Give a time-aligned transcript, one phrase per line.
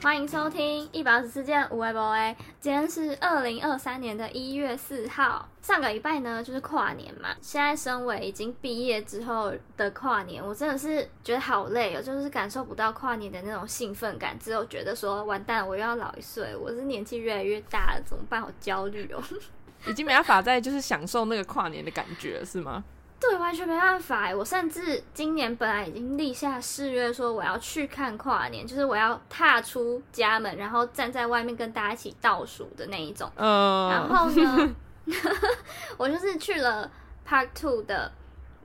[0.00, 2.32] 欢迎收听一百二十四件无为 boy。
[2.60, 5.48] 今天是二零二三年的一月四号。
[5.60, 7.30] 上个礼拜呢，就是跨年嘛。
[7.40, 18.40] 现在身为已经毕业之后的跨年，我真的是觉得好累哦，就是感受不到跨年的那种兴奋感，只有觉得说完蛋，我又要老一岁，我是年纪越来越大了，怎么办？
[18.40, 19.20] 好焦虑哦。
[19.86, 22.84] 已经没办法再就是享受那个跨年的感觉了，是吗？
[23.20, 24.32] 对，完全没办法。
[24.34, 33.30] 我甚至今年本来已经立下誓约，说我要去看跨年，就是我要踏出家门，然后站在外面跟大家一起倒数的那一种。
[33.34, 33.90] 嗯。
[33.90, 34.74] 然后呢，
[35.98, 36.90] 我就是去了
[37.28, 38.12] Park Two 的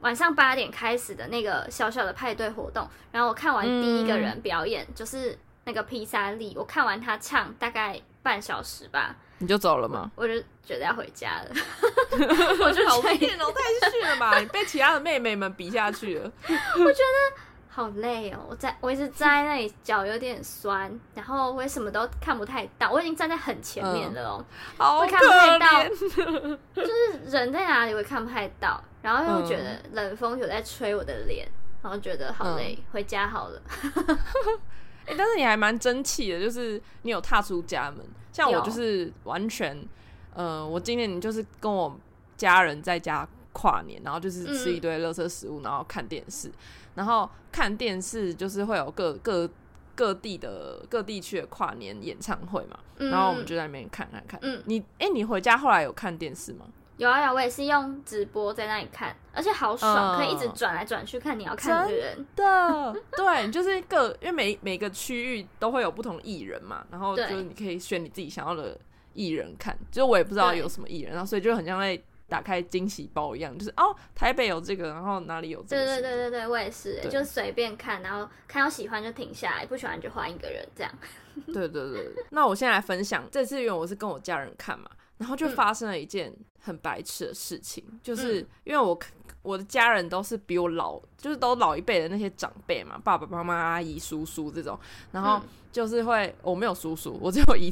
[0.01, 9.15] 晚上八点开始的那个小小的派对活动，然后我看完第一个人表演，就是那个披萨利，我看完他唱大概半小时吧。
[9.39, 10.09] 你就走了吗？
[10.15, 11.49] 我就觉得要回家了。
[12.63, 14.39] 我就好累哦，太逊了吧！
[14.39, 16.31] 你被其他的妹妹们比下去了。
[16.47, 22.89] 我觉得好累哦，我在我一直站在那里，脚有点酸，然后我也什么都看不太到。
[22.91, 24.45] 我已经站在很前面了哦，
[24.77, 25.83] 好看不太到，
[26.75, 28.81] 就是人在哪里我也看不太到。
[29.01, 31.45] 然后又觉得冷风有在吹我的脸，
[31.81, 33.61] 然后觉得好累，回家好了。
[35.05, 38.05] 哎，但是你还蛮争气的，就是你有踏出家门。
[38.31, 39.77] 像我就是完全，
[40.33, 41.95] 呃，我今年就是跟我
[42.35, 46.51] 家人在家跨年，然后就是吃一堆垃圾食物，然后看电视，
[46.95, 49.47] 然后看电视就是会有各各
[49.93, 54.39] 各地的各地区的跨年演唱会嘛，然后我们就在那边看看看。
[54.41, 56.65] 嗯，你哎，你回家后来有看电视吗？
[57.03, 62.25] 有啊有，我也是用直播在那里看，而且好爽，可以一直转来转去看你要看的人。
[62.33, 68.77] 的， 对，就是各，因为每每个区域都会有不同艺人嘛，然后就是你可以选你自己想要的
[69.13, 69.77] 艺人看。
[69.91, 75.85] 就我也不知道有什么艺人，然后所以就很像在打开惊喜包一样，就是哦，台北有这个，然后哪里有这个。
[75.85, 80.91] 对对对对对，我也是，就随便看，然后看到喜欢就停下来，不喜欢就换一个人这样。
[81.47, 84.89] 对对对，那我现在来分享这次因为我是跟我家人看嘛。
[85.17, 88.97] 然后就发生了一件很白痴的事情，就是因为我
[89.41, 94.77] 我的家人都是比我老，就是都老一辈的那些长辈嘛，爸爸妈妈、阿姨、叔叔这种，
[95.11, 97.71] 然后就是会我没有叔叔，我只有姨，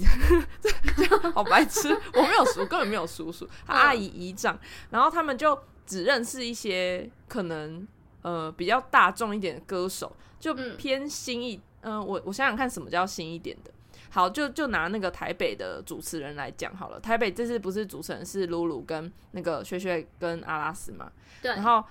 [1.34, 4.58] 好白痴，我没有叔，根本没有叔叔，阿姨姨丈，
[4.90, 7.88] 然后他们就只认识一些可能
[8.22, 13.72] 呃比较大众一点的歌手，就偏新一，嗯，我我想想看什么叫新一点的。
[14.12, 17.00] 好，就就拿那个台北的主持人来讲好了。
[17.00, 21.10] 台北这次不是主持人是露露跟那个薛薛跟阿拉斯嘛？
[21.42, 21.52] 对。
[21.52, 21.84] 然后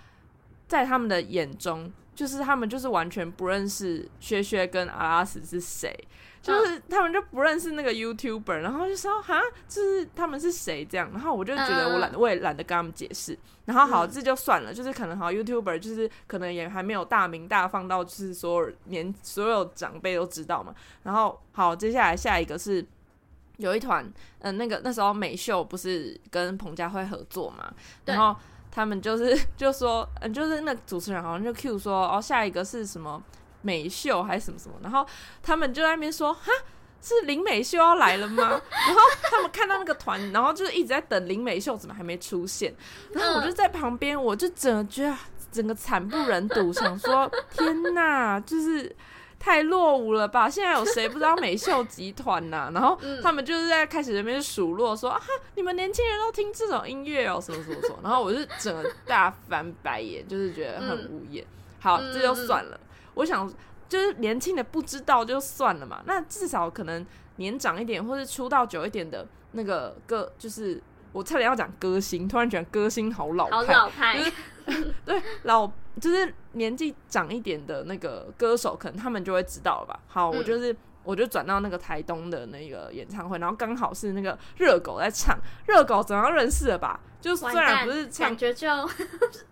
[0.69, 5.97] 在他们的眼中，就是他们就是完全不认识薛薛跟阿拉斯是谁。
[6.43, 13.39] 就是他们就不认识那个 YouTuber，然后就说哈，就是他们是谁这样，然后我就觉得我懒，我也懒得跟他们解释。
[13.65, 20.75] 然后好，这就算了，就是可能好 YouTuber，就是可能也还没有大名大放到就是所有年所有长辈都知道嘛。
[21.05, 22.85] 然后好，接下来下一个是
[23.59, 27.71] 有一团，嗯，那个那时候美秀不是跟彭佳慧合作嘛，
[28.07, 28.35] 然后
[28.71, 33.23] 他们就是 就说，嗯，就是那主持人好像就 Q 说，哦，下一个是什么？
[33.63, 35.07] 美秀还是什么什么，然后
[35.43, 36.51] 他们就在那边说：“哈，
[37.03, 38.43] 是林美秀要来了吗？”
[38.73, 42.75] 然后他们看到那个团，然后就是一直在等林美秀，怎么还没出现？
[43.13, 45.15] 然后我就在旁边，我就整个觉得
[45.53, 48.97] 整个惨不忍睹，想说：“天哪，就是
[49.41, 50.49] 太落伍了吧！
[50.49, 55.19] 现在有谁不知道美秀集团呐？” 然后他们就是在开始那边数落说：“啊，
[55.57, 57.97] 你们年轻人都听这种音乐哦，什么什么什么。
[58.05, 61.43] ”然后我就整个大翻白眼，就是觉得很无言。
[61.81, 62.79] 好，这就算了。
[63.15, 63.51] 我想，
[63.89, 66.03] 就是年轻的不知道就算了嘛。
[66.05, 67.05] 那至少可能
[67.37, 70.79] 年长一点，或是出道久一点的那个歌，就是
[71.13, 74.33] 我差点要讲歌星，突然觉得歌星好老派，老派。
[75.05, 75.67] 对，老
[75.99, 79.99] 就是年纪长一点的那个歌手，可能他们就会知道吧。
[80.07, 87.01] 好，我就是我就转到那个台东的那个演唱会，然后刚好是那个热狗在唱，热狗总要认识了吧？
[87.21, 88.69] 就虽然不是感觉就。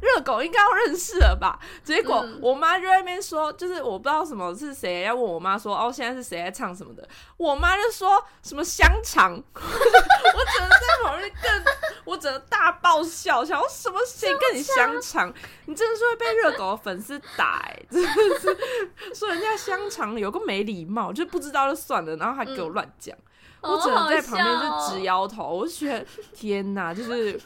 [0.00, 1.58] 热狗应该要认识了吧？
[1.84, 7.06] 结果我妈就在那边说，就是我不知道什么是谁，要问我妈说，哦，现在是谁在唱什么的？
[7.36, 11.74] 我妈就说什么香肠， 我只能在旁边更，
[12.06, 15.30] 我只能大爆笑，想什么谁跟你香肠？
[15.66, 18.08] 你真的是会被热狗的粉丝打， 真的
[18.40, 23.14] 是说人家香肠有个没礼貌，就不知道就算了，然后还给我乱讲，
[23.60, 27.38] 我只能在旁边就直摇头，我就觉得天哪，就是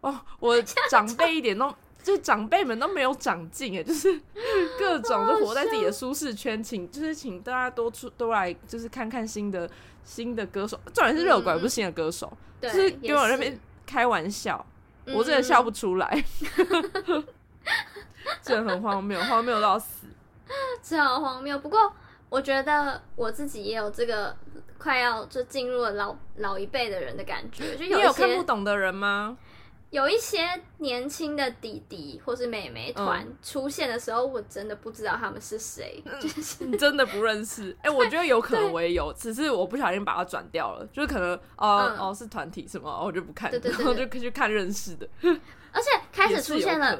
[0.00, 0.60] 哦，我
[0.90, 1.74] 长辈一点都。
[2.02, 4.18] 就长辈们都没有长进哎，就是
[4.80, 9.68] 各种就活在自己的舒适圈，请就是请大家多出多来，就是看看新的
[10.02, 14.64] 新的歌手，重点是热狗，不是新的歌手，就是给我那边开玩笑，
[15.08, 16.24] 我真的笑不出来，
[18.40, 20.06] 真的很荒谬，荒谬到死，
[20.82, 21.58] 超荒谬。
[21.58, 21.92] 不过
[22.30, 24.34] 我觉得我自己也有这个
[24.78, 29.36] 快要就进入了老老一辈的人的感觉，就有看不懂的人吗？
[29.90, 30.38] 有一些
[30.78, 37.76] 年轻的弟弟或是妹妹团出现的时候，我真的不知道他们是谁，就是你真的不认识。
[37.82, 45.08] 哎，我觉得有可能我也有，只是我不小心把它转掉了，就是可能哦哦是团体什么，我就不看，然后 就去看认识的。
[45.72, 46.96] 而且开始出现了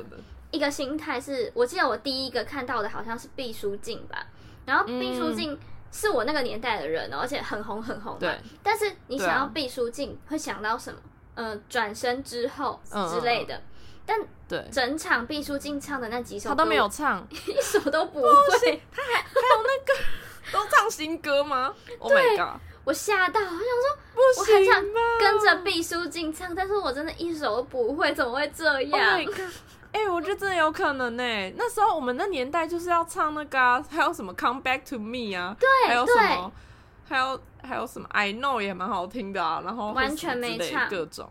[0.51, 4.27] 一个心态，是我记得我第一个看到的好像是毕书尽吧，
[4.67, 5.57] 然后毕书尽
[5.93, 8.17] 是我那个年代的人，而且很红很红。
[8.19, 10.99] 对，但是你想要毕书尽，会想到什么？
[11.41, 12.79] 呃，转身之后
[13.11, 13.59] 之类的，
[14.05, 18.83] 但对整场毕书尽唱的那几首，他都没有唱， 一首都不会。
[18.95, 20.01] 他还还有那个
[20.53, 22.61] 都唱新歌吗？Oh my god！
[22.85, 24.85] 我吓到，我想说，我很想
[25.19, 29.21] 跟着毕书尽唱，但是我真的一首都不会，怎么会这样？
[29.93, 31.23] 哎，我觉得真的有可能呢。
[31.57, 36.53] 那时候我们那年代就是要唱那个，还有什么《Come Back to Me》啊，对，还有什么，
[37.11, 37.39] 还有。
[37.62, 41.31] 还有什么？I know 也蛮好听的啊，然后完全没唱各种，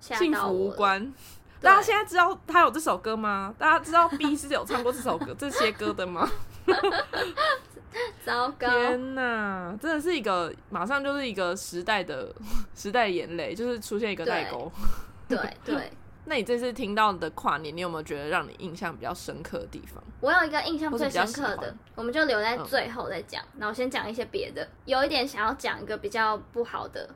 [0.00, 1.14] 幸福无关。
[1.60, 3.54] 大家现在知道他有这首歌吗？
[3.56, 6.28] 大家知道 B 是有唱过这首歌、 这些歌的吗？
[8.26, 8.68] 糟糕！
[8.68, 12.34] 天哪，真的是一个马上就是一个时代的
[12.74, 14.70] 时代眼泪，就是出现一个代沟。
[15.28, 15.92] 对对。
[16.26, 20.02] 那你这次听到的跨年，你有没有觉得让你印象比较深刻的地方？
[20.20, 23.44] 我有一个印象最深刻的，我们就留在最后再讲。
[23.56, 27.08] 那我先讲一些别的，有一点想要讲一个比较不好的，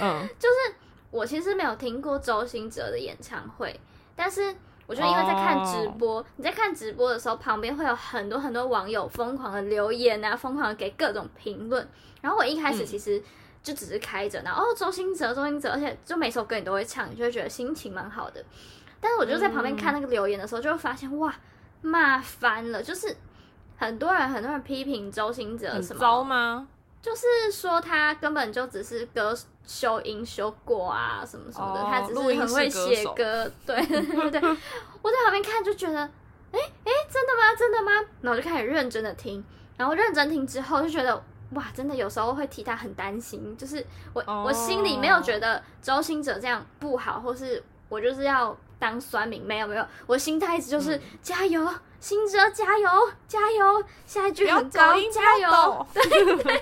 [0.00, 0.74] 嗯， 就是
[1.10, 3.78] 我其实没有听过周兴哲的演唱会，
[4.16, 4.54] 但是
[4.86, 11.86] 我就因为在看直播，你在看直播的时候，旁边会有很多很多网友疯狂的留言啊，疯狂的给各种评论，
[12.22, 13.22] 然后我一开始其实。
[13.62, 18.44] 就只是开着，然后哦，周星哲，周星哲，而且就每首歌你都会唱，你就会觉得心情蛮好的。
[19.00, 21.32] 但是我就在旁边看那个留言的时候，就会发现哇，
[21.80, 23.16] 骂翻了，就是
[23.76, 26.66] 很多人很多人批评周星哲什么糟吗？
[27.00, 34.40] 就是说他根本就只是歌修音修过啊，什么什么的，他只是很会写歌， 对对对。
[35.02, 35.98] 我在旁边看就觉得，
[36.50, 37.54] 哎哎，真的吗？
[37.56, 37.92] 真的吗？
[38.20, 39.44] 然后我就开始认真的听，
[39.76, 41.22] 然后认真听之后就觉得。
[41.54, 43.84] 哇，真的有时候会替他很担心，就是
[44.14, 51.68] 我我心里没有觉得周星哲这样不好，或是我就是要当酸民，没有没有，我心态一直就是加油，
[52.00, 52.88] 星哲加油
[53.28, 56.58] 加油，下一句很高，加油，对对 对，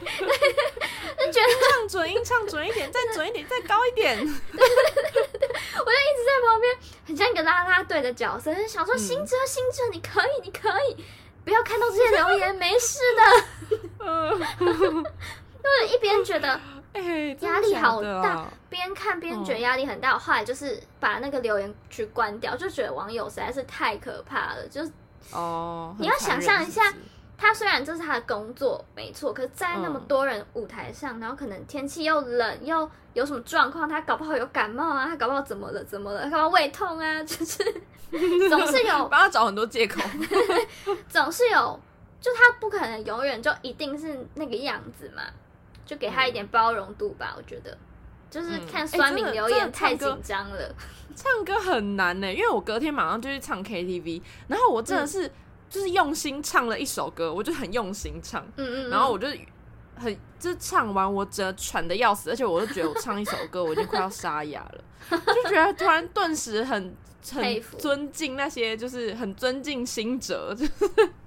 [1.19, 5.48] 就觉得唱准音唱准一点，再准一点，再高一点，对对对对，
[5.78, 6.76] 我就一直在旁边，
[7.06, 11.04] 很像一个啦啦队的角色，想说星哲星哲你可以你可以。
[11.44, 13.22] 不要看到这些留言，没事的。
[15.62, 16.60] 对，一边觉得
[17.40, 20.19] 压力好大，边看边觉得压力很大。
[20.19, 24.66] 后来就是把那个留言去关掉，就觉得网友实在是太可怕了。
[24.69, 24.90] 就是
[25.32, 26.82] 哦，你要想象一下，
[27.40, 37.58] 他虽然这是他的工作，没错，可是在那么多人舞台上，然后可能天气又冷，又有什么状况，他搞不好有感冒啊，他搞不好怎么了，怎么了，他搞不好胃痛啊，就是。
[38.50, 40.00] 总是有 帮他找很多借口，
[41.08, 41.81] 总是有，
[42.20, 45.22] 就他不可能永远就一定是那个样子嘛，
[45.87, 47.34] 就给他一点包容度吧。
[47.37, 47.78] 我觉得，
[48.28, 50.75] 就是看酸民留言太紧张了，
[51.14, 55.31] 唱歌很难呢，因为我隔天马上就去唱 KTV，然后我真的是
[55.70, 59.26] 就是用心唱了一首歌，我就很用心唱，嗯嗯，然后我就
[59.97, 66.94] 很就是唱完我真的喘的要死，而且我就觉得我唱一首歌我已经快要沙哑了， 就觉得突然顿时很。
[67.33, 70.73] 很尊敬那些，就是很尊敬新哲，就是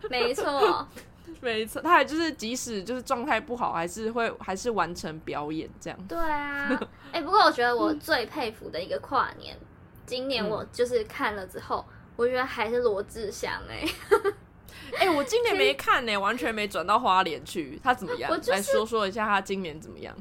[0.10, 0.88] 没错，
[1.40, 1.80] 没错。
[1.84, 6.08] 他还就是即使就是状态不好，还是会还是完成表演这样。
[6.08, 6.68] 对啊，
[7.14, 9.56] 哎，不过我觉得我最佩服的一个跨年，
[10.08, 13.88] 今年我就是看了之后，我觉得还是罗志祥哎，
[14.98, 18.32] 哎，我今年没看呢，完全没转到花莲去，他怎么样？
[18.32, 20.16] 我来说说一下他今年怎么样。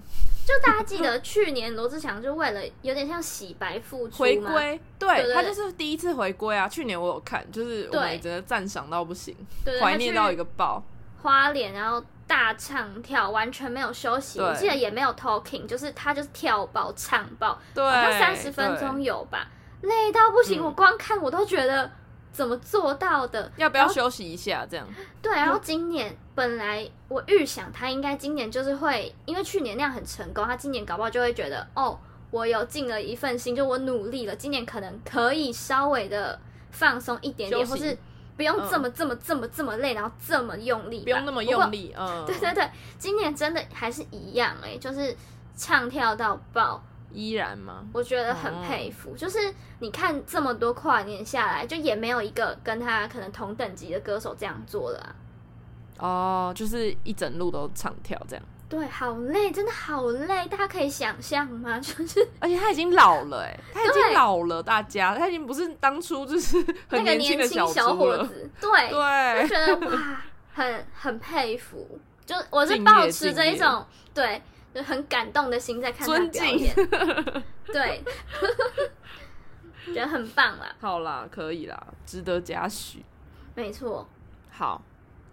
[0.44, 6.68] 就大家记得去年罗志祥就为了有点像洗白复出回归，对他就是第一次回归啊！
[6.68, 9.37] 去年我有看，就是我真的赞赏到不行，
[9.80, 10.82] 怀念到一个爆。
[11.23, 17.85] 花脸，然后大唱跳，完全没有休息，我记得也没有 talking，就是他就是跳爆唱爆，对，
[18.18, 19.47] 三十分钟有吧，
[19.82, 21.88] 累到不行，我光看我都觉得。
[22.32, 23.52] 怎么做到的？
[23.56, 24.66] 要不要休息一下？
[24.68, 24.86] 这样
[25.20, 25.30] 对。
[25.32, 31.98] 然后今年本来我预想他应该今年就是会，因为去年那样很成功，他今年搞不好就会觉得哦，
[32.30, 37.96] 我有尽了一份心，就我努力了，今年可能可以稍微的放松一点点，或是
[38.36, 41.94] 不用这么这么这么这么累，然后这么用力，不用那么用力。
[41.96, 42.66] 嗯， 对对对，
[42.98, 45.14] 今年真的还是一样哎，就是
[45.54, 46.82] 唱跳到爆。
[47.12, 47.85] 依然吗？
[47.92, 49.38] 我觉得很佩服，就是
[49.81, 55.16] 你看这么多跨年下来，就也没有一个跟他可能同等级的歌手这样做了。
[55.99, 58.45] 哦，就是一整路都唱跳这样。
[58.69, 61.78] 对，好累，真的好累，大家可以想象吗？
[61.85, 66.57] 就是，而且他已经老了，哎，他已经老了，大家，他已经不是当初就是
[66.88, 70.23] 很年轻的小伙子，对对，就觉得哇，
[70.54, 74.40] 很很佩服，就我是保持着一种对，
[74.74, 76.74] 就很感动的心在看他表演，
[77.66, 78.02] 对，
[79.92, 83.04] 觉得很棒啦，好啦，可以啦，值得嘉许，
[83.54, 84.08] 没错，
[84.50, 84.82] 好。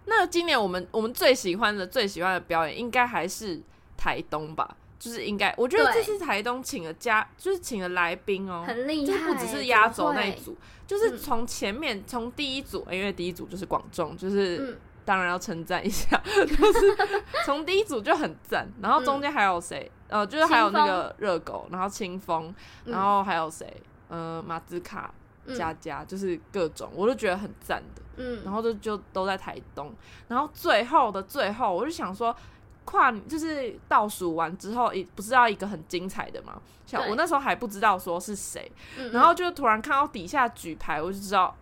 [0.06, 3.60] 那今年我们我们最喜欢的最喜欢的表演，应该还是
[3.96, 4.76] 台东吧？
[4.98, 10.56] 就是应该，我觉得这次台东请了嘉，就是请了来宾哦，很厉害，就不只是压轴那一组，
[10.86, 16.96] 就是从前面从第一组，因为第一组就是广众，就是当然要称赞一下， 就是
[17.44, 19.90] 从第一组就很赞，然后中间还有谁？
[20.08, 22.54] 呃，就是还有那个热狗，然后清风，
[22.84, 23.82] 然后还有谁？
[24.08, 25.12] 呃，马兹卡。
[25.56, 28.02] 佳佳就是各种，我都觉得很赞的。
[28.18, 29.92] 嗯，然后就就都在台东，
[30.28, 32.36] 然后最后的最后，我就想说，
[32.84, 36.60] 跨就是倒数完之后，一不是要一个很精彩的吗？
[36.86, 38.70] 像我那时候还不知道说是谁，
[39.12, 41.56] 然后就突然看到底下举牌，我就知道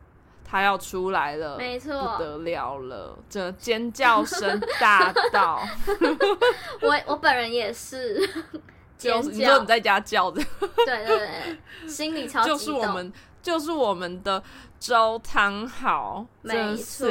[0.49, 5.61] 他要出来了，没错，不得了了，这尖叫声大到，
[6.81, 8.19] 我我本人也 是
[8.97, 10.43] 尖叫，你说你在家叫的，
[10.87, 13.13] 对对对，心里超 就是我们。
[13.41, 14.43] 就是我们的
[14.81, 17.09] 周汤豪，没错，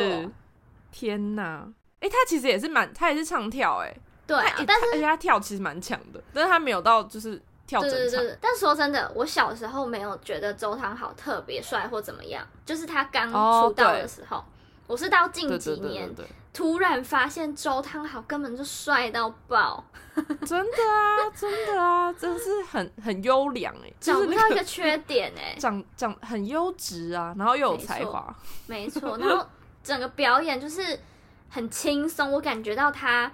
[0.91, 1.65] 天哪！
[2.01, 8.24] 哎，他其实也是蛮，他也是唱跳，哎，对，但是而且他跳其实蛮强的，但是他没有到就是跳整场。
[8.41, 14.43] 但说真的，我小时候没有觉得周汤豪特别帅或怎么样，就是他刚出道的时候，
[14.88, 16.09] 我是到近几年。
[16.53, 19.83] 突然发现周汤豪根本就帅到爆，
[20.43, 29.45] 真的啊，真的啊，真的是很很优良哎，找不到一个缺 点哎，长长很优质啊，然后又有才华，没错， 然后
[29.83, 31.00] 整个表演就是
[31.47, 33.31] 很轻松，我感觉到他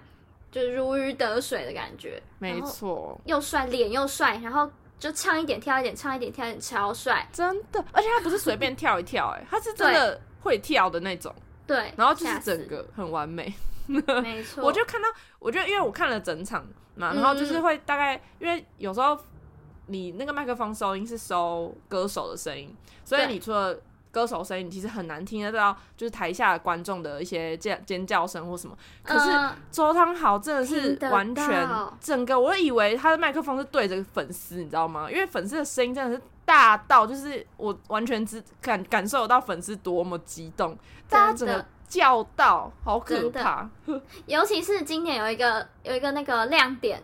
[0.53, 4.69] 就如鱼得水的感觉，没错，又帅，脸又帅，然后
[4.99, 11.33] 就唱一点跳一点，唱一点跳一点，超帅，真的，而且他不是随便跳一跳，哎，他是真的会跳的那种。
[11.65, 13.51] 对，然后就是整个很完美，
[13.87, 14.63] 没 错。
[14.63, 15.07] 我就看到，
[15.39, 19.17] 我觉得因为我看了整场嘛，然后就是会大概，因为有时候
[19.87, 23.75] 你那个麦克风收音是收歌手的声音，所以你除了
[24.13, 28.77] 歌手声音，你其实很难听得到，就是台下观众的一些尖尖叫声或什么。
[29.03, 29.31] 可是
[29.71, 31.67] 周汤豪真的是完全
[31.99, 35.11] 整个，我以为他的麦克风是对着粉丝，你知道吗？
[35.11, 36.21] 因为粉丝的声音真的是。
[36.45, 40.77] 大到就是我完全只感感受到粉丝多么激动，
[41.07, 43.69] 大家整个叫到好可怕。
[44.27, 47.01] 尤其是今年有一个有一个那个亮点，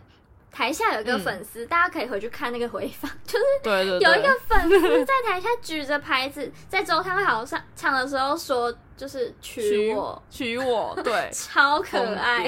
[0.50, 10.22] 台下有一个粉丝，大家可以回去看那个回放， 就是有一个粉丝在台下举着牌子， 在周汤豪上唱的时候说，就是娶我。
[10.30, 12.44] 娶我， 对，超可爱。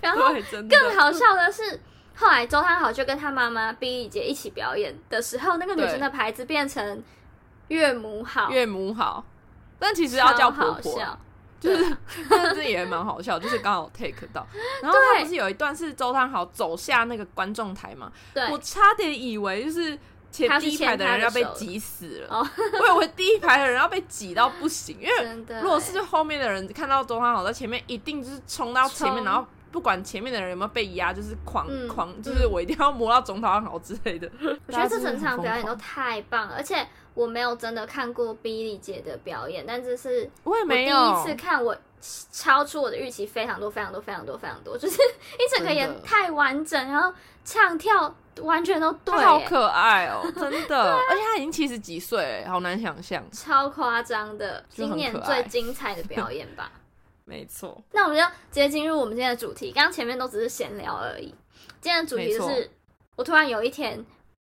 [0.00, 0.32] 然后
[0.68, 1.80] 更好笑的是。
[2.20, 7.00] 后来周汤豪就跟他妈妈毕丽姐一起表演的时候，那个女生的牌子变成
[7.68, 9.24] 岳母好，岳母好，
[9.78, 11.00] 但其实要叫婆婆，
[11.60, 11.96] 就是，
[12.30, 14.46] 但是也蛮好笑，就是刚好 take 到。
[14.82, 18.10] 然后他不是有一段是周汤豪走下那个观众台嘛？
[18.32, 19.98] 对，我差点以为就是
[20.30, 22.46] 前第一排的人要被挤死了，
[22.80, 29.46] 我以为第一排的人要被挤到不行， 因为如果是后面的人看到周汤豪在前面，一定就是冲到前面，然后。
[29.70, 34.26] 不管前面的人有没有被压，就是狂狂，就是我一定要摸到中头好之类的。
[34.66, 36.88] 我觉得这整场表演都太棒了，而且
[37.18, 41.76] 我没有真的看过 Billy 姐的表演，但这是我也没有第一次看，我
[42.30, 47.12] 超出我的预期非常多非常多非常多非常多，就是一整个演太完整，然后
[47.44, 56.70] 唱跳完全都对，好可爱哦，真的，而且他已经七十几岁，好难想象，超夸张的，今年最精彩的表演吧。
[57.26, 59.72] 没错，那我们就直接进入我们今天的主题。
[59.72, 61.34] 刚刚前面都只是闲聊而已，
[61.80, 62.70] 今天的主题就是
[63.16, 64.06] 我突然有一天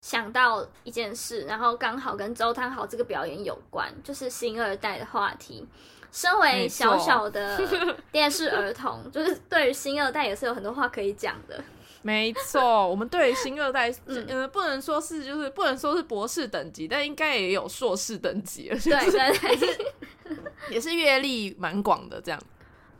[0.05, 5.67] 想到一件事，然后刚好跟周汤豪这个表演有关，就是新二代的话题。
[6.12, 7.59] 身为小小的
[8.13, 11.59] 电视儿童，就是对于新二代也是有很多话可以讲的。
[12.03, 18.77] 没错，我们对于新二代， 嗯，不能说是就是不能说是博士等级，但应该也有硕士等级了。
[18.77, 20.38] 对对对，
[20.69, 22.39] 也是阅历蛮广的这样。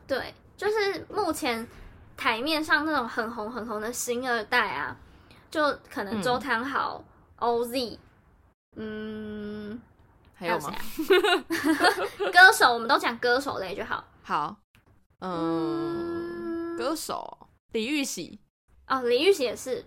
[0.08, 1.64] 对，就是目前
[2.16, 4.96] 台面上那种很红很红的新二代啊，
[5.50, 7.02] 就可能周汤豪、
[7.38, 7.98] OZ，
[8.76, 9.80] 嗯，
[10.34, 10.72] 还有吗？
[12.32, 14.04] 歌手我们都讲歌手类就好。
[14.22, 14.56] 好，
[15.20, 17.38] 嗯，歌手
[17.72, 18.38] 李玉玺
[18.88, 19.84] 哦，李玉玺也是，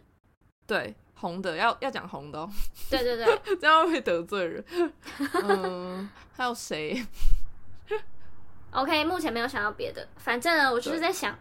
[0.66, 2.50] 对，红的要要讲红的哦。
[2.90, 4.66] 对对对， 这样会得罪人。
[5.44, 7.06] 嗯，还有谁
[8.72, 11.38] ？OK，目前没有想到别的，反正呢，我就是在想，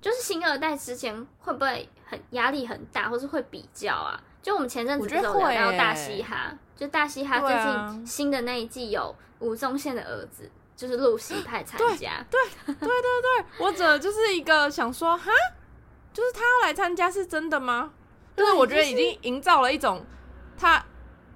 [0.00, 4.20] 就是新二代之前会不会很压力很大，或是会比较啊？
[4.42, 12.24] 就我们前阵子有聊到大嘻哈，就大嘻哈最近新的那一季有吴宗宪的儿子，就是露西派参加。
[12.30, 15.30] 对对对对，我者就是一个想说，哈，
[16.12, 17.92] 就是他要来参加是真的吗？
[18.36, 20.04] 就是我觉得已经营造了一种
[20.58, 20.82] 他。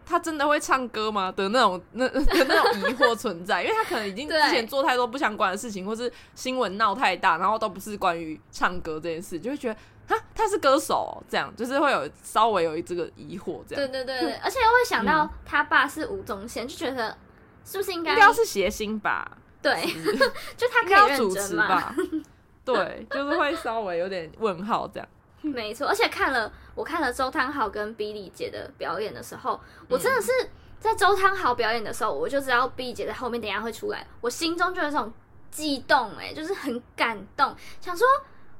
[0.06, 1.32] 他真的会唱歌吗？
[1.32, 9.76] 的那种 那的那种疑惑存在，因为他可能已经之前做太多不相关的事情，或是新闻闹太大，然后都不是关于唱歌这件事，就会觉得
[10.14, 13.76] 哈他是歌手，这样就是会有稍微有这个疑惑，这样。
[13.76, 17.16] 对对对，而且又会想到他爸是吴宗宪，就觉得
[17.64, 19.38] 是不是应该应该是谐星吧？
[19.62, 19.74] 对，
[20.56, 21.94] 就他可以主持吧？
[22.64, 25.08] 对，就是会稍微有点问号这样。
[25.44, 30.32] 没错，而且看了我看了周汤豪跟 Billy 姐的表演的时候，我真的是
[30.80, 35.12] 在周汤豪表演的时候，我就知道 Billy 姐在后面等下会出来，我心中就有这种
[35.50, 38.06] 激动，哎，就是很感动，想说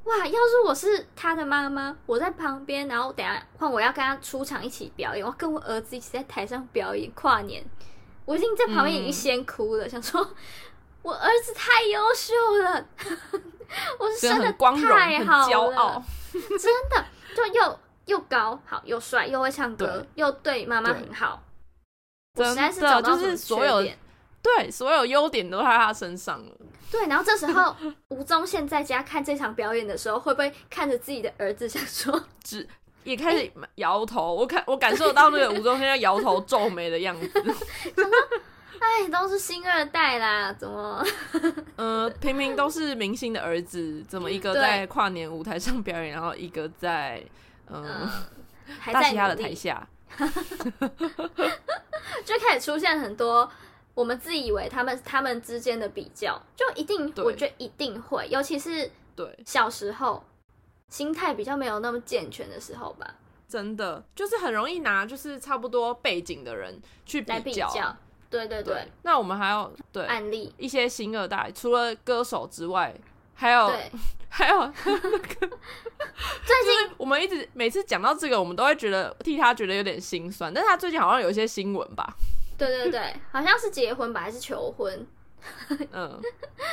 [0.04, 7.64] 哇，要是我是他的妈妈，我在旁边，然后等下换我要跟他出场一起表演，我跟我儿子一起在台上表演跨年，
[8.26, 10.20] 我已经在旁边已经先哭了，想说
[11.00, 12.86] 我儿子太优秀了，
[13.98, 16.04] 我是生的光太好了。
[16.32, 17.04] 真的，
[17.36, 21.42] 就又又高好又帅又会唱歌又对妈妈很好，
[22.34, 23.82] 真的就是所有
[24.42, 26.52] 对所有优点都在他身上了。
[26.90, 27.74] 对，然后这时候
[28.08, 32.68] 吴宗宪在家看这场表演的时候，会不会看着自己的儿子想说， 只
[33.04, 34.34] 也开始摇头？
[34.34, 37.30] 我看我感受到那个吴宗宪在摇头皱眉的样子。
[38.80, 41.04] 哎，都是星二代啦，怎么？
[41.76, 47.22] 呃，平明都是明星的儿子，怎么一个在跨年舞台上表演，然后一个在
[47.68, 48.08] 嗯
[48.92, 49.86] 大其他的台下，
[52.24, 53.50] 就开始出现很多
[53.94, 59.38] 我们自以为他们他们之间的比较，就一定我觉得一定会，尤其是对。
[59.46, 60.24] 小时候
[60.88, 63.14] 心态比较没有那么健全的时候吧，
[63.48, 67.96] 真的就是很容易拿就是差不多背景的人去比较。
[68.34, 72.94] 对对对，那我们还有对案例一些新二代，除了歌手之外，
[73.34, 73.70] 还有
[74.28, 74.96] 还有 最
[76.64, 80.52] 近我们一直每次讲到这个，我们都会觉得替他觉得有点心酸。
[80.52, 82.14] 但是他最近好像有一些新闻吧？
[82.58, 85.06] 对对对，好像是结婚吧，还是求婚？
[85.92, 86.20] 嗯，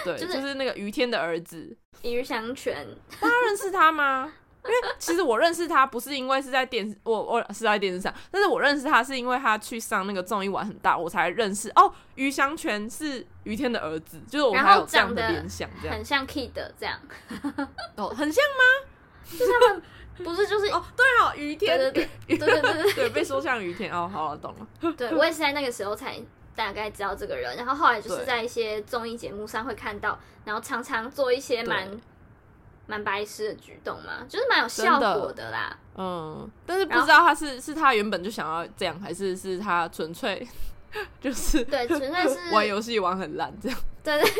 [0.04, 2.88] 对，就是那个于天的儿子于祥全，
[3.20, 4.34] 大家认识他吗？
[4.64, 11.92] 因为其实我认识他不是因为是在电视，我我是在电视上，但是我认识他是因为他去上那个综艺玩很大，我才认识哦。
[12.14, 17.00] 于香全是于天的儿子，就是我还有这样的联想，这样很像 Kid 这样，
[17.96, 18.88] 哦，很像吗？
[19.32, 19.82] 就是他们
[20.24, 24.94] 不是就是哦，对哦，于天，对对对对对对对，被说像于天哦，好了，懂了。
[24.94, 26.22] 对我也是在那个时候才
[26.56, 31.90] 大概知道这个人，然后后来就是在一些综艺节目上会看到，然后常常做一些蛮。
[32.92, 35.78] 蛮白痴的举动嘛，就是蛮有效果的啦。
[35.96, 40.46] 嗯，但是不知道他是是他原本就想要这样，还是是他纯粹
[41.22, 43.80] 就是对，纯粹是 玩游戏玩很烂这样。
[44.04, 44.32] 对对。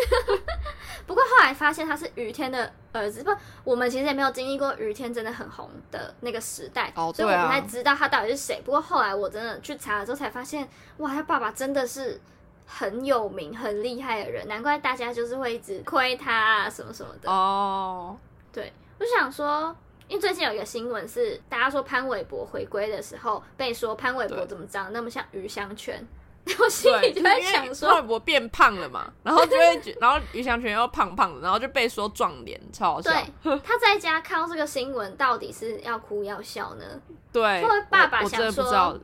[1.08, 3.32] 不过后来发现他是雨天的儿子，不，
[3.64, 8.62] 我们其实也没有经历过雨天真的很红的那个时代，所以我不太知道他到底是谁。
[8.66, 12.20] 不过后来我真的去查了之后才发现，哇，他爸爸真的是
[12.66, 18.18] 很有名、很厉害的人，难怪大家就是会一直亏他啊什么什么的哦。
[18.54, 19.76] 对，我想说，
[20.08, 26.06] 因为最近有一个新闻是，大家说潘玮柏回归的时候，被说潘玮柏怎么长那么像余香泉，
[26.60, 33.12] 我心里就在想说，潘玮柏变胖了嘛，然后就会， 然后余香泉又胖胖的，然后就被说撞脸，超好笑。
[33.12, 36.86] 对， 他在家看到这个新闻，到底是要哭要笑呢？
[37.32, 39.00] 对，因为爸爸想说。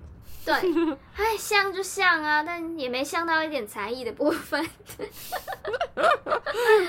[0.47, 0.55] 对，
[1.17, 4.65] 哎，像就像啊，但也没像到一点才艺的部分。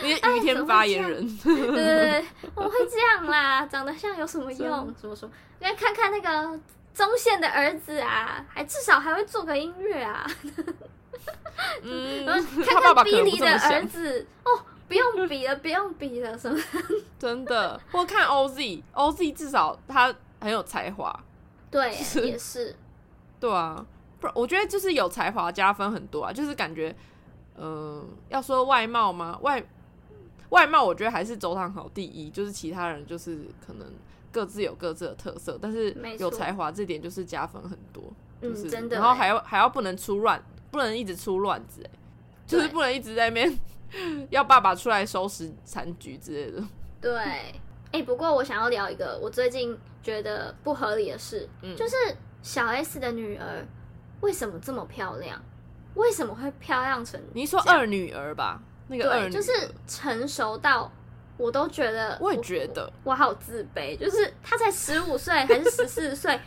[0.02, 4.94] 你雨天发言人，对对对，我会这样啦，长得像有什么用？
[4.94, 5.28] 怎么说？
[5.58, 6.60] 来看看那个
[6.94, 10.24] 中线的儿子啊，还至少还会做个音乐啊。
[11.82, 12.24] 嗯，
[12.64, 14.50] 看看比利的儿子哦，
[14.86, 16.56] 不用比了，不用比了，什么？
[17.18, 21.18] 真的，或看 OZ，OZ 至少他很有才华。
[21.72, 21.90] 对，
[22.24, 22.76] 也是。
[23.40, 23.84] 对啊，
[24.20, 26.94] 不，我觉得就是有才华加分很多啊，就是感觉，
[27.56, 29.38] 嗯，要说外貌吗？
[29.42, 29.64] 外
[30.48, 33.86] 外貌，我觉得还是周汤豪第一，就是其他人就是可能
[34.32, 38.02] 各自有各自的特色，但是有才华这点就是加分很多，
[38.42, 38.96] 就是真的。
[38.96, 41.90] 然后还要还要不能出乱，不能一直出乱子，哎，
[42.46, 43.58] 就是不能一直在那边
[44.30, 46.64] 要爸爸出来收拾残局之类的。
[47.00, 47.22] 对，
[47.92, 51.94] 哎，不过我想要聊一个我最近觉得不合理的事，嗯，就是。
[52.48, 53.62] 小 S 的女儿
[54.22, 55.38] 为什么这么漂亮？
[55.92, 57.20] 为什么会漂亮成？
[57.34, 58.58] 你说二女儿吧？
[58.86, 59.52] 那个二女就是
[59.86, 60.90] 成熟到
[61.36, 66.32] 我都觉得，我也觉得我好自卑，就是她才十五岁还是十四岁，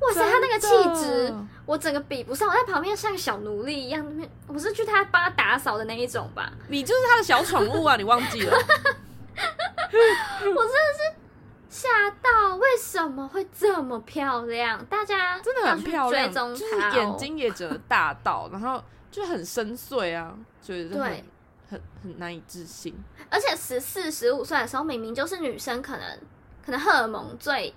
[0.00, 4.06] 哇塞，她那个气质，我整个比不上，我在旁边像小奴隶一样，
[4.48, 6.52] 我是去她帮她打扫的那一种吧？
[6.68, 8.52] 你就是她的小宠物啊，你忘记了？
[8.54, 8.60] 我
[9.94, 11.14] 真的是
[11.72, 11.88] 吓
[12.22, 14.84] 到，为什么会这么漂亮？
[14.84, 18.80] 大家真的很漂亮，就是眼睛也整得大到，然后
[19.10, 21.24] 就很深邃啊，觉得对。
[21.70, 22.94] 很很难以置信，
[23.30, 26.18] 而且十四十五岁的时候，明明就是女生，可能
[26.62, 27.74] 可能荷尔蒙最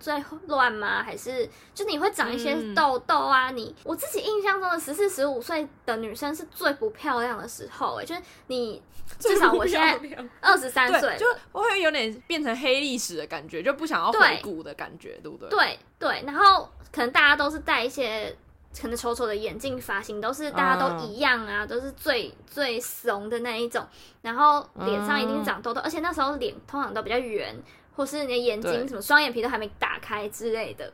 [0.00, 1.02] 最乱吗？
[1.02, 3.50] 还是就你会长一些痘痘啊？
[3.50, 8.82] 你我自己印象中的十四十五岁的女生是最不漂亮的时候，哎，就是你
[9.18, 15.48] 至少我现在二十三岁，就我会有点变成黑历史的感觉，就不想要回顾的感觉，对不对？
[15.50, 18.34] 对对，然后可能大家都是戴一些。
[18.80, 23.84] 可能丑丑的眼镜、发型都是大家都一样啊，都是最最怂的那一种。
[24.22, 27.52] 然后脸上一定长痘痘，而且那时候脸通常都比较圆，
[28.00, 30.90] 或是你的眼睛什么双眼皮都还没打开之类的。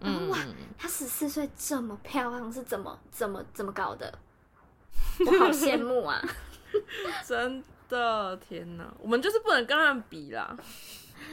[0.00, 0.36] 嗯，哇，
[0.76, 4.18] 她十四岁这么漂亮，是怎么怎么怎么搞的？
[5.20, 6.22] 我好羡慕啊！
[7.26, 10.54] 真的，天哪，我们就是不能跟他们比啦。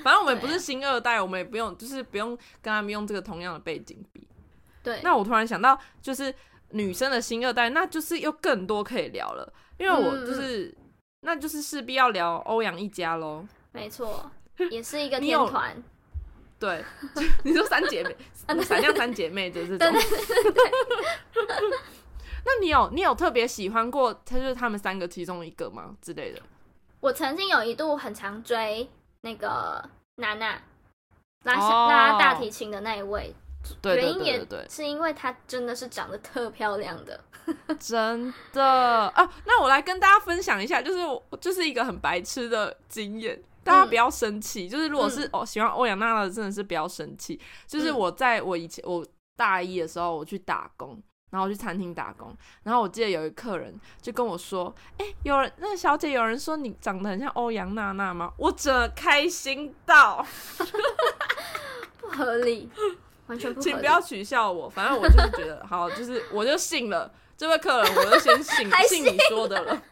[0.05, 2.29] 反正我们不是新二代，我们也不用，就是不用
[2.61, 4.25] 跟他们用这个同样的背景比。
[4.81, 6.33] 对，那我突然想到，就是
[6.69, 10.73] 女生的新二代，那就是又更多可以聊了，因为我就是，
[11.19, 13.45] 那就是势必要聊欧阳一家喽。
[13.73, 14.31] 没错，
[14.69, 15.83] 也是一个天团。
[16.59, 16.83] 对，
[17.43, 18.15] 你说三姐妹，
[18.63, 20.01] 闪亮三姐妹就是这种。
[22.45, 26.41] 那你有你有特别喜欢过，他就是他们三个其中一个吗之类的？
[26.99, 28.89] 我曾经有一度很常追
[29.21, 29.83] 那个
[30.15, 30.61] 娜娜
[31.43, 33.33] 拉拉大提琴的那一位。
[33.85, 37.17] 原因也是因为她真的是长得特漂亮的，
[37.79, 39.33] 真的啊！
[39.45, 44.67] 那我来跟大家分享一下，就是我就是一个很白痴的经验，大家不要生气。
[44.67, 47.39] 就是如果是哦喜欢欧阳娜娜的，真的是不要生气。
[47.65, 60.25] 就是我在我以前我大一的时候，我去打工，然后去餐厅打工，然后我记得有一个客人就跟我说：“哎，有人那个小姐有人说你长得很像欧阳娜娜吗？”我真开心到
[61.99, 62.69] 不合理。
[63.59, 67.11] 请不要取笑我，反正我就是觉得好，就是我就信了
[67.43, 69.81] 这位客人，我就先信 信你说的了。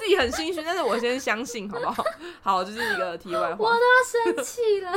[0.00, 2.04] 自己很心虚，但是我先相信，好不好？
[2.42, 3.64] 好，就是一个题外话。
[3.64, 4.92] 我都要生气了。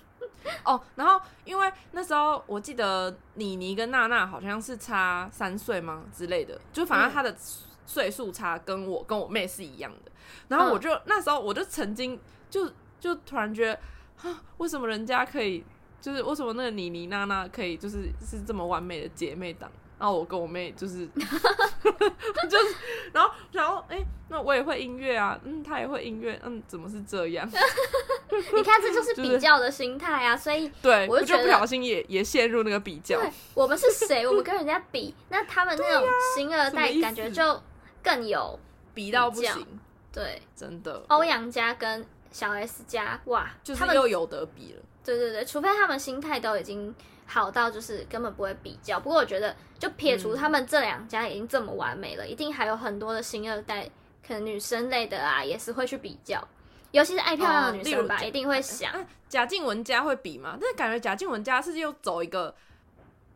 [0.64, 7.36] 哦，然后因为那时候我记得妮妮跟娜娜好像是差三岁吗之类的，就反正她的
[7.84, 10.10] 岁数差跟我跟我妹是一样的。
[10.48, 13.78] 然后我就那时候我就曾经就就突然觉得。
[14.26, 15.62] 啊，为什么人家可以？
[16.00, 17.76] 就是为什么那个妮妮娜娜可以？
[17.76, 22.74] 就是是这么完美的姐妹档，然后我跟我妹就是， 就是，
[23.12, 27.46] 然后然后哎，那我也会音乐啊，嗯，她也会音乐，嗯，怎么是这样？
[28.54, 33.20] 你看，这就是比较的心态啊，所以对，我就不小心也也陷入那个比较。
[33.54, 34.26] 我们是谁？
[34.26, 37.62] 我们跟人家比，那他们那种新二代感觉就
[38.02, 38.58] 更有
[38.94, 39.66] 比到不行。
[40.10, 42.04] 对，真的，欧阳家跟。
[42.32, 44.80] 小 S 家哇，就是又有得比了。
[45.04, 46.94] 对对对，除非他们心态都已经
[47.30, 48.98] 好到就是根本不会比较。
[48.98, 53.88] 不过我觉得，就撇除他们这两家已经这么完美了，一定还有很多的新二代，
[54.26, 56.46] 可能女生类的啊，也是会去比较。
[56.90, 58.92] 尤其是爱漂亮的女生吧，一定会想。
[59.28, 60.58] 贾静雯家会比吗？
[60.60, 62.52] 但是感觉贾静雯家是又走一个，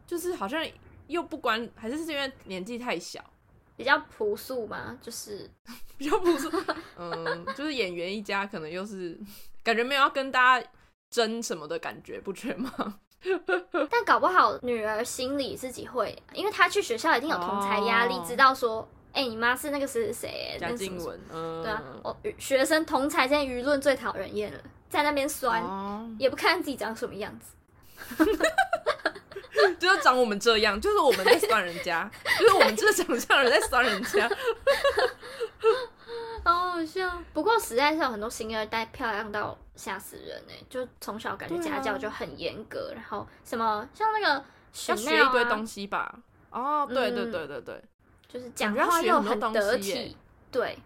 [0.05, 0.67] 就是好像
[1.07, 3.25] 又不管，还是是因为年纪太小。
[3.77, 5.49] 比较朴素嘛，就是
[5.97, 6.51] 比较朴素，
[6.97, 9.17] 嗯，就是演员一家可能又是
[9.63, 10.69] 感觉没有要跟大家
[11.11, 13.01] 争什么的感觉，不觉吗？
[13.91, 20.57] 但搞不好女儿心里自己会，因为她去学校一定有同才压力，知道说，哎，你妈是那个是谁？
[20.61, 24.59] 贾静雯，嗯，对啊，我学生同才间舆论最讨人厌了，
[24.91, 25.63] 在那边酸，
[26.19, 27.55] 也不看自己长什么样子。
[29.79, 34.29] 就是长我们这样，就是我们在酸人家， 就是我们这个长相人在酸人家，
[36.45, 37.11] 好好笑。
[37.33, 44.45] 不过实在是有很多星二代漂亮到吓死人哎，就从小感觉家教就很严格，然后什么像那个
[44.89, 46.21] 要学一堆东西吧？
[46.51, 47.83] 哦，对对对对对，
[48.29, 50.17] 就是讲话又很得体。
[50.53, 50.79] 对，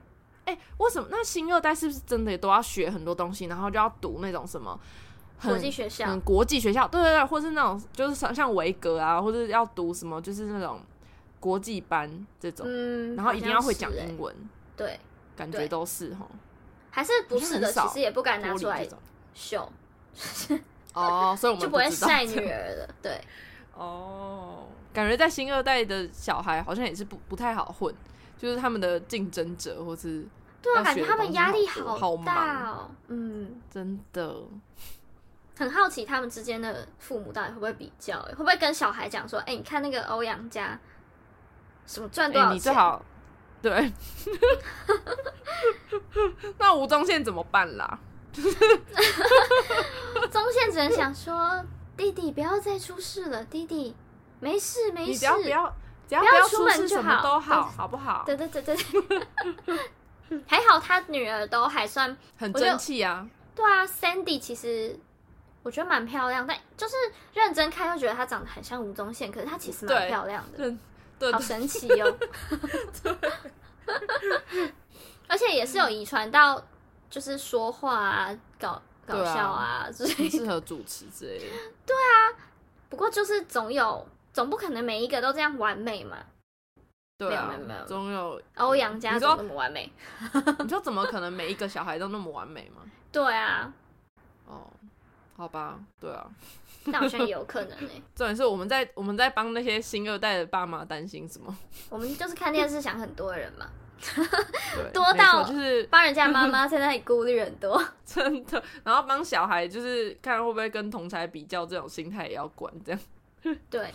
[0.46, 1.08] 哎，为什么？
[1.10, 4.78] 那新二代是不是真的都要学很多东西，然后就要读那种什么？
[5.42, 10.80] 国际学校，嗯，国际学校，对对对，或是那种就是像像维格啊，或者要读什么，就是那种
[11.38, 14.34] 国际班这种，嗯，然后一定要会讲英文，
[14.76, 14.98] 对，
[15.38, 16.26] 感觉都是哈，
[16.90, 18.84] 还是不是的，其实也不敢拿出来
[19.32, 19.70] 秀，
[20.92, 23.20] 哦，所以我们 就不会晒女儿了，对，
[23.72, 27.94] 哦，感觉在新二代的小孩好像也是不不太好混，
[28.36, 30.26] 就是他们的竞争者，或是
[30.60, 32.90] 对啊，感觉他们压力好大哦。
[33.06, 34.34] 嗯，真的，
[35.56, 38.20] 很好奇他们之间的父母到底会不会比较？
[38.22, 40.78] 会不会跟小孩讲说：“哎，你看那个欧阳家
[41.86, 43.00] 什么赚多少钱？”你最好
[43.62, 43.92] 对。
[46.58, 47.98] 那吴宗宪怎么办啦？
[50.30, 51.64] 宗宪只能想说
[51.96, 53.94] ：“弟弟不要再出事了，弟弟
[54.40, 55.76] 没事没事，只要不要
[56.08, 58.76] 只要不要出门就好，都好，好不好？”对对对对，
[60.46, 63.26] 还好他女儿都还算很争气啊。
[63.54, 64.96] 对啊，Sandy 其实
[65.64, 66.94] 我觉得蛮漂亮，但就是
[67.34, 70.58] 认真看又觉得她长得很像吴宗宪，可是她其实蛮漂亮的，
[71.18, 72.18] 对，好神奇哦。
[75.26, 76.62] 而且也是有遗传到，
[77.10, 81.46] 就是说话啊，搞搞笑啊，很适合主持之类的。
[81.84, 82.32] 对啊，
[82.88, 86.16] 不过就是总有，总不可能每一个都这样完美嘛。
[87.18, 89.92] 对啊，没有没有，总有欧阳家怎么那么完美？
[90.60, 92.82] 你说怎么可能每一个小孩都那么完美吗？
[93.10, 93.72] 对啊。
[94.46, 94.66] 哦，
[95.38, 96.26] 好吧，对啊。
[96.84, 98.02] 那好像也有可能诶。
[98.14, 101.56] 重点是我们在我们在帮那些新二代的爸妈担心什么？
[101.88, 103.66] 我们就是看电视想很多人嘛。
[104.94, 108.62] 多到就是帮人家妈妈在那里顾虑很多，真的。
[108.84, 112.72] 然后帮小孩就是看会不会跟同才比较，这种心态也要管。
[112.84, 113.00] 这样
[113.70, 113.92] 对。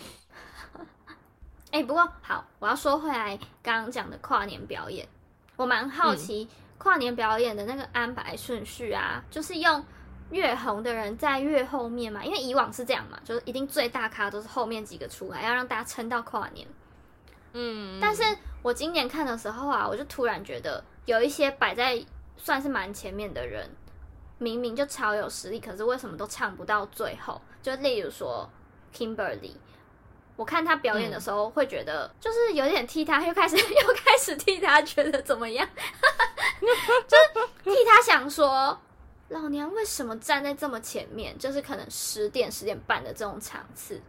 [1.70, 5.08] 哎，不过好，我要说回来，刚刚讲的跨年表演，
[5.56, 6.46] 我蛮好奇
[6.78, 9.84] 跨年表演的那个安排顺序啊，就是用
[10.30, 16.66] 越红的人在越后面嘛，因为以往是这样嘛，就是一定最大咖都是后面几个出来，要让大家撑到跨年。
[17.52, 18.22] 嗯，但是
[18.62, 22.04] 我今年看的时候啊，我就突然觉得有一些摆在
[22.36, 23.70] 算是蛮前面的人，
[24.38, 27.40] 明明就超有实力，可是为什么都唱不到最后？
[27.62, 28.48] 就例如说
[28.92, 29.52] Kimberly，
[30.34, 35.66] 我看他表演的时候会觉得，就是有点替他，又开始 又开始替他觉得怎么样？
[37.06, 38.76] 就是替他想说，
[39.34, 41.36] 老娘为什么站在这么前面？
[41.36, 44.00] 就是可能十点十点半的这种场次。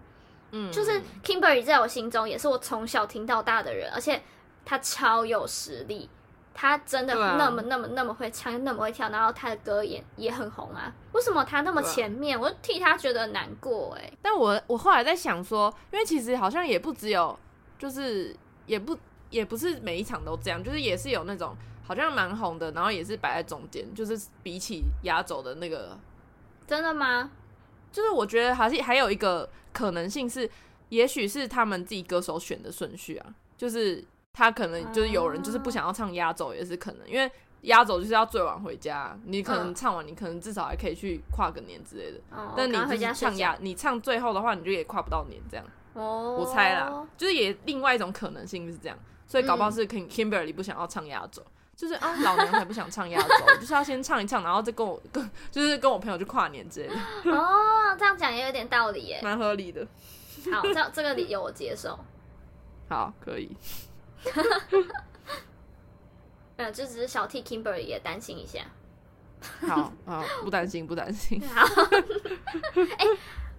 [0.52, 4.22] 嗯，就是 Kimberly 在我心中也是我从小听到大的人，而且
[4.64, 6.08] 他超有实力，
[6.54, 10.94] 他真的那么那么那么会唱，那么会跳，然后他的歌也也很红啊。
[11.14, 12.40] 为什么他那么前面？
[12.40, 14.12] 我替他觉得难过哎。
[14.22, 17.38] 但我我后来在想说，因为其实好像也不只有，
[17.80, 18.34] 就是
[18.68, 18.96] 也不
[19.32, 25.98] 也不是每一场都这样，就是也是有那种好像蛮红的，然后也是摆在中间，就是比起压轴的那个，
[26.66, 27.30] 真的吗？
[27.92, 30.50] 就是我觉得还是还有一个可能性是，
[30.90, 42.20] 也许是他们自己歌手选的顺序啊，就是他可能就是有人就是不想要唱压轴也是可能，因为压轴就是要最晚回家，你可能唱完你可能至少还可以去跨个年之类的，
[42.58, 45.66] 但你就是唱压你唱最后的话，你就也跨不到年这样。
[45.94, 51.42] 哦，我猜啦，就是也另外一种可能性是这样，所以搞不好是 Kimberly 不想要唱压轴。
[51.76, 53.28] 就是啊，老娘才不想唱压轴，
[53.60, 56.96] 就是要先唱一唱，然后再跟我跟就是跟我朋友去跨年之类的。
[57.36, 59.86] 哦，这样讲也有点道理耶，蛮合理的。
[60.54, 62.00] 好，这这个理由我接受。
[62.88, 63.56] 好，可以。
[66.58, 68.62] 呃，就只是小 T Kimberly 也担心一下。
[69.68, 71.42] 好好，不担心，不担心。
[71.50, 71.66] 好。
[72.98, 73.06] 哎，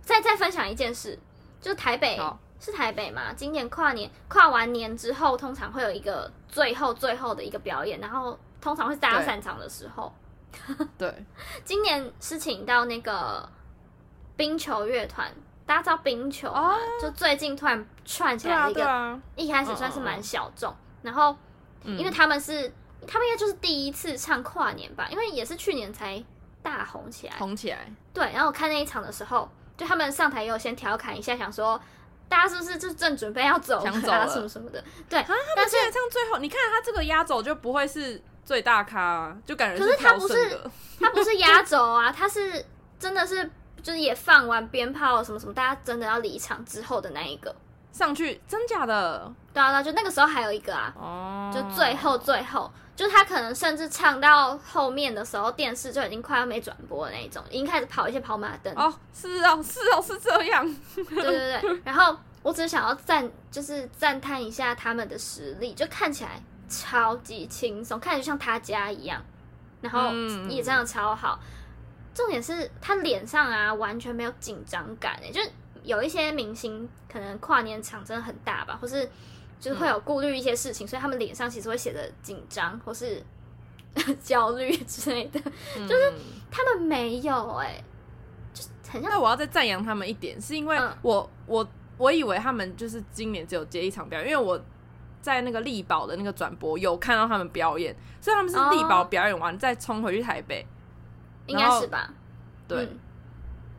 [0.00, 1.18] 再再分享一件事，
[1.60, 2.18] 就是台北。
[2.58, 3.32] 是台北吗？
[3.36, 10.12] 今年跨年跨完年之后，通常会有一个最后最后的一个表演，然后通常会是大家散场的时候。
[10.96, 11.26] 对，
[11.64, 13.46] 今年是请到那个
[14.36, 15.30] 冰球乐团，
[15.66, 16.76] 大家知道冰球吗？
[17.00, 21.36] 就最近突然串起来一个，一开始算是蛮小众，然后
[21.84, 22.72] 因为他们是
[23.06, 26.24] 他们应该就是第一次唱跨年吧，因为也是去年才
[26.62, 27.92] 大红起来，红起来。
[28.14, 31.78] 对，然后我看那一场的时候，就他们上台也有先调侃一下，想说。
[32.28, 33.90] 大家是不是就正准备要走啊，
[34.28, 34.82] 什么什么的？
[35.08, 40.60] 对，但是唱最后，你看他这个压轴就不会是最大咖，就感觉可是他不是
[41.00, 42.64] 他不是压轴啊， 他是
[42.98, 43.48] 真的是
[43.82, 47.54] 就是也放完鞭炮什么什么，大家真的要离场之后的那一个
[47.96, 49.32] 上去，真假的？
[49.54, 52.70] 对啊，对啊就那个时候还有一个啊，哦，就最后最后。
[52.94, 58.72] 就他可能甚至唱到后面的时候，电视就已经快要没转播的那种，已经开始跑一些跑马灯。
[58.74, 60.76] 哦，是哦，是哦，是这样。
[60.94, 61.80] 对对对。
[61.84, 69.22] 然后我只是想要赞，就是赞叹一下他们的实力，就看起来超级轻松，看起来像他家一样，
[69.82, 70.10] 然后
[70.48, 71.38] 也真的超好。
[72.14, 75.38] 重点是他脸上啊完全没有紧张感哎，就
[75.86, 79.08] 有一些明星可能跨年场真的很大吧，或是。
[79.58, 83.24] 就是会有顾虑一些事情，所以他们脸上其实会写着紧张或是
[84.22, 85.40] 焦虑之类的。
[85.40, 86.12] 就是
[86.50, 87.82] 他们没有哎，
[88.52, 89.10] 就很像。
[89.10, 94.62] 那我要再赞扬他们一点，是因为我我我以为他们就是今年只有接一场表演，因为我
[95.22, 100.66] 在那个力宝的那个转播有看到他们表演，所以他们是力宝表演完再冲回去台北，
[101.46, 102.12] 应该是吧？
[102.68, 102.86] 对，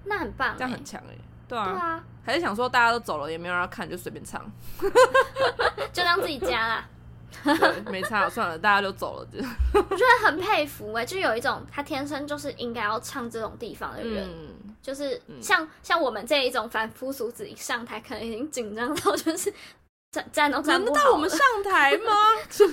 [0.06, 1.15] 那很棒，这样很强哎，
[1.48, 4.44] 对啊，还是想说大家都走了，也没有人要看，就随便唱，
[5.94, 6.90] 就当自己家啦。
[7.44, 9.28] 对，没差，算了，大家都走了。
[9.74, 14.28] 我觉得很佩服哎，就有一种他天生就是应该要唱这种地方的人，
[14.82, 19.54] 就是像像我们这一种凡夫俗子一上台，可能已经紧张到就是
[20.12, 21.12] 站站都站不到。
[21.12, 22.13] 我们上台吗？
[22.50, 22.67] 这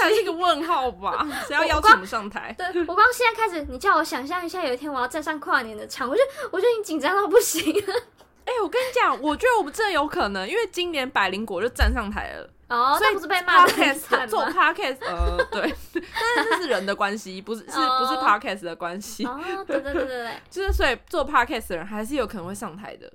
[0.00, 1.26] 才是一个问号吧？
[1.46, 2.54] 谁要邀请我们上台？
[2.58, 7.94] 对我刚现在开始，你叫我想象一下，有一天我要站上跨年的场，我就我就已经紧张到不行了。
[8.44, 12.48] 哎，我跟你讲，我觉得我们真的有可能，因为今年百灵果就站上台了。
[12.68, 15.60] 哦，所以不是被骂的很惨做 podcast，呃，对，
[15.92, 19.24] 但是这是人的关系，不是是不是 podcast 的关系？
[19.26, 23.12] 哦，对对对对对，就是所以做 podcast 的人还是有可能会上台的，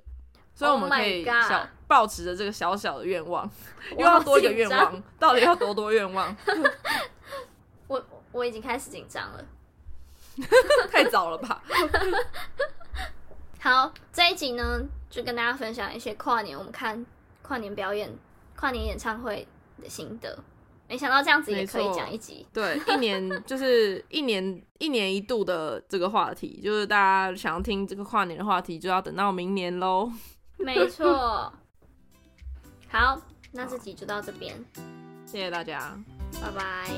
[0.54, 3.50] 所以我们可以小保持着这个小小的愿望，
[3.98, 6.36] 又要多一个愿望，到底要多多愿望？
[7.88, 9.44] 我我已经开始紧张了，
[10.92, 11.60] 太早了吧？
[13.58, 17.04] 好，这一集呢，就跟大家分享一些跨年我们看
[17.42, 18.16] 跨年表演。
[18.60, 19.46] 跨年演唱会
[19.80, 20.36] 的心得，
[20.88, 22.44] 没想到这样子也可以讲一集。
[22.52, 30.10] 对，一年就是一年一年一度的这个话题，就是大家想要听这个跨年的话题，就要等到明年喽。
[30.56, 31.52] 没错。
[32.88, 33.20] 好
[33.52, 34.54] 那这集就到这边。
[35.26, 35.98] 谢谢大家。
[36.40, 36.88] 拜拜。